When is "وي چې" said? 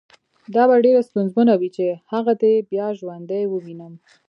1.57-1.85